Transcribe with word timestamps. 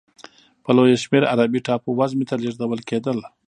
په 0.63 0.69
لویه 0.77 0.97
شمېر 1.03 1.23
عربي 1.31 1.59
ټاپو 1.67 1.89
وزمې 1.99 2.25
ته 2.29 2.35
لېږدول 2.43 2.79
کېدل. 2.89 3.17